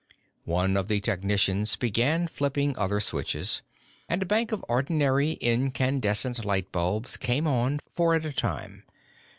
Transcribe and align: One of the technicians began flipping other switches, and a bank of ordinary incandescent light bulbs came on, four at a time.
One 0.49 0.77
of 0.77 0.87
the 0.87 0.99
technicians 0.99 1.75
began 1.75 2.25
flipping 2.25 2.75
other 2.75 2.99
switches, 2.99 3.61
and 4.09 4.23
a 4.23 4.25
bank 4.25 4.51
of 4.51 4.65
ordinary 4.67 5.33
incandescent 5.33 6.43
light 6.43 6.71
bulbs 6.71 7.17
came 7.17 7.45
on, 7.45 7.79
four 7.95 8.15
at 8.15 8.25
a 8.25 8.33
time. 8.33 8.83